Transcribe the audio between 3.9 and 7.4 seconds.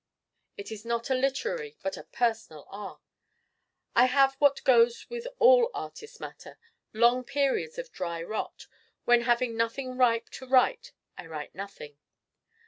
I have what goes with all artist matter long